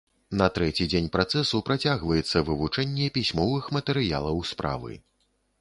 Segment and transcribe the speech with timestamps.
[0.39, 4.91] На трэці дзень працэсу працягваецца вывучэнне пісьмовых матэрыялаў справы.